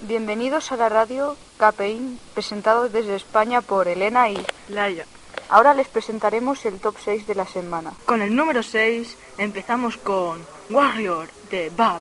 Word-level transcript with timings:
Bienvenidos 0.00 0.72
a 0.72 0.76
la 0.76 0.88
radio 0.88 1.36
Capeín, 1.56 2.18
presentado 2.34 2.88
desde 2.88 3.14
España 3.14 3.60
por 3.60 3.86
Elena 3.88 4.28
y 4.28 4.38
Laia. 4.68 5.06
ahora 5.48 5.74
les 5.74 5.88
presentaremos 5.88 6.64
el 6.66 6.80
top 6.80 6.96
6 7.04 7.26
de 7.26 7.34
la 7.34 7.46
semana. 7.46 7.92
Con 8.04 8.22
el 8.22 8.34
número 8.34 8.62
6 8.62 9.16
empezamos 9.38 9.96
con 9.96 10.44
Warrior 10.70 11.28
de 11.50 11.70
Bab. 11.76 11.98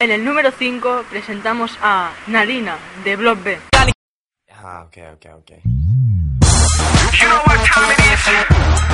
En 0.00 0.10
el 0.10 0.24
número 0.24 0.50
5 0.50 1.04
presentamos 1.08 1.78
a 1.82 2.10
Narina 2.26 2.76
de 3.02 3.16
Block 3.16 3.42
B. 3.42 3.58
Ah, 4.52 4.84
okay, 4.86 5.06
okay, 5.08 5.32
okay. 5.32 5.60
You 5.64 7.28
know 7.28 7.40
what 7.46 7.64
time 7.64 7.90
it 7.90 8.90
is? 8.90 8.93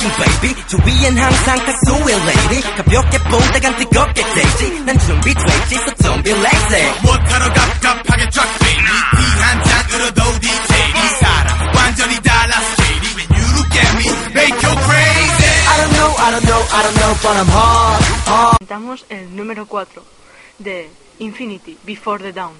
fucking 0.00 0.40
baby. 0.40 0.66
주위엔 0.66 1.18
항상 1.18 1.58
다수의 1.66 2.16
lady. 2.20 2.62
가볍게 2.76 3.18
본다간 3.18 3.76
뜨겁게 3.76 4.22
되지 4.34 4.80
난 4.84 4.98
준비되지 4.98 5.74
so 5.74 5.92
don't 6.02 6.24
be 6.24 6.32
lazy. 6.32 7.02
못하러 7.02 7.52
갑갑하게 7.52 8.30
쫙 8.30 8.46
피한 8.58 9.64
잔으로도 9.64 10.40
DJ. 10.40 10.78
이 10.94 11.08
사람 11.20 11.76
완전히 11.76 12.20
달라서 12.22 12.76
JD 12.76 13.06
When 13.16 13.28
you 13.36 13.44
look 13.56 13.72
at 13.76 13.90
me 13.96 14.06
make 14.32 14.56
you 14.62 14.74
crazy? 14.88 15.52
I 15.68 15.76
don't 15.76 15.92
know, 15.92 16.10
I 16.16 16.30
don't 16.30 16.46
know, 16.48 16.62
I 16.72 16.82
don't 16.82 16.96
know 16.96 17.12
but 17.22 17.36
I'm 17.36 17.48
hard, 17.48 18.02
hot. 18.26 18.56
El 19.10 19.36
número 19.36 19.66
4 19.66 19.86
de 20.58 20.88
Infinity 21.18 21.76
Before 21.84 22.18
the 22.18 22.32
Dawn. 22.32 22.54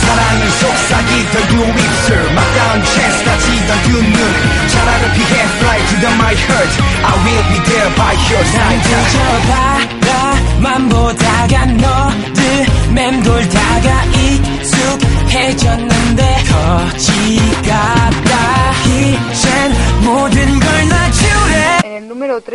사랑을 0.00 0.50
속삭이던 0.50 1.48
두 1.48 1.64
입술 1.64 2.32
막다운 2.34 2.84
chest 2.84 3.24
다치던 3.24 3.82
두 3.82 4.02
눈 4.02 4.68
차라리 4.68 5.12
피해 5.14 5.42
fly 5.58 5.78
to 5.86 5.96
the 6.00 6.10
my 6.14 6.34
heart 6.34 6.72
I 7.02 7.14
will 7.24 7.44
be 7.50 7.58
there 7.66 7.90
by 7.96 8.14
your 8.30 8.44
side 8.46 8.82
바라만 8.82 9.99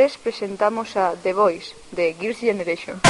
3 0.07 0.19
presentamos 0.23 0.97
a 0.97 1.17
The 1.21 1.33
Voice 1.33 1.75
de 1.91 2.15
Girls' 2.15 2.39
Generation. 2.39 3.01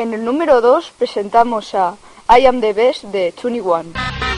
En 0.00 0.14
el 0.14 0.24
número 0.24 0.62
2 0.62 0.92
presentamos 0.96 1.74
a 1.74 1.94
I 2.26 2.46
Am 2.46 2.62
the 2.62 2.72
Best 2.72 3.04
de 3.12 3.34
21. 3.36 4.29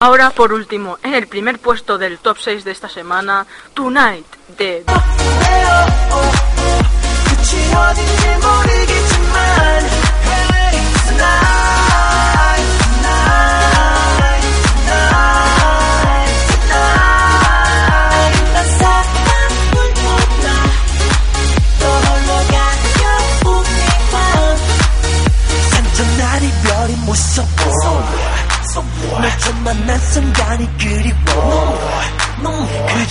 Ahora, 0.00 0.30
por 0.30 0.52
último, 0.52 0.98
en 1.02 1.14
el 1.14 1.26
primer 1.26 1.58
puesto 1.58 1.98
del 1.98 2.18
top 2.18 2.38
6 2.38 2.64
de 2.64 2.70
esta 2.70 2.88
semana, 2.88 3.46
Tonight 3.74 4.26
de... 4.56 4.84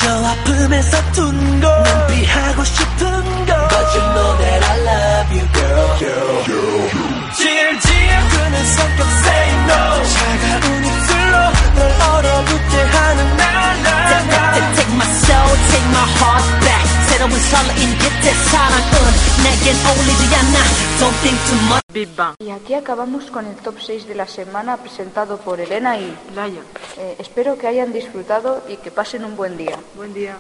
저 0.09 0.15
아픔에서 0.15 1.11
둔거난 1.11 2.07
피하고 2.07 2.63
싶은 2.63 3.45
거 3.45 3.67
But 3.69 3.93
you 3.93 4.01
know 4.09 4.37
that 4.41 4.61
I 4.65 4.77
love 4.89 5.29
you 5.37 5.45
girl 5.53 5.89
질질 7.37 7.89
끄는 8.31 8.65
성격 8.65 9.05
say 9.05 9.53
no 9.69 9.77
차가운 10.09 10.65
입술로 10.83 11.33
널 11.75 11.79
얼어붙게 12.01 12.73
하는 12.81 13.37
날날 13.37 14.73
Take 14.73 14.93
my 14.95 15.05
soul, 15.05 15.53
take 15.69 15.87
my 15.93 16.01
heart 16.17 16.49
back 16.65 16.89
새로운 17.09 17.31
설레임 17.31 17.97
끝에 17.99 18.33
사랑은 18.49 18.93
내겐 19.43 19.75
어울리지 19.85 20.35
않아 20.35 20.57
Don't 20.97 21.21
think 21.21 21.37
too 21.45 21.61
much 21.67 21.78
Big 21.91 22.09
Bang. 22.15 22.35
Y 22.39 22.51
aquí 22.51 22.73
acabamos 22.73 23.31
con 23.31 23.45
el 23.45 23.55
top 23.55 23.75
6 23.79 24.07
de 24.07 24.15
la 24.15 24.27
semana 24.27 24.77
presentado 24.77 25.37
por 25.37 25.59
Elena 25.59 25.97
y 25.99 26.15
Laia. 26.35 26.61
eh, 26.97 27.15
espero 27.19 27.57
que 27.57 27.67
hayan 27.67 27.91
disfrutado 27.93 28.63
y 28.69 28.75
que 28.77 28.91
pasen 28.91 29.25
un 29.25 29.35
buen 29.35 29.57
día. 29.57 29.77
Buen 29.95 30.13
día. 30.13 30.39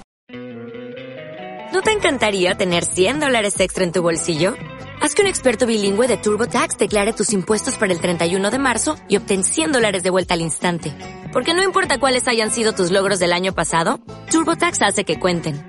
¿No 1.73 1.81
te 1.81 1.91
encantaría 1.91 2.55
tener 2.55 2.83
100 2.85 3.19
dólares 3.19 3.59
extra 3.59 3.83
en 3.83 3.91
tu 3.91 4.01
bolsillo? 4.01 4.55
Haz 5.01 5.15
que 5.15 5.21
un 5.21 5.27
experto 5.29 5.65
bilingüe 5.65 6.07
de 6.07 6.17
TurboTax 6.17 6.77
declare 6.77 7.13
tus 7.13 7.31
impuestos 7.31 7.77
para 7.77 7.93
el 7.93 8.01
31 8.01 8.51
de 8.51 8.59
marzo 8.59 8.97
y 9.07 9.15
obtén 9.17 9.43
100 9.43 9.71
dólares 9.71 10.03
de 10.03 10.09
vuelta 10.09 10.33
al 10.33 10.41
instante. 10.41 10.93
Porque 11.31 11.53
no 11.53 11.63
importa 11.63 11.99
cuáles 11.99 12.27
hayan 12.27 12.51
sido 12.51 12.73
tus 12.73 12.91
logros 12.91 13.19
del 13.19 13.31
año 13.31 13.53
pasado, 13.53 13.99
TurboTax 14.29 14.81
hace 14.81 15.05
que 15.05 15.19
cuenten. 15.19 15.68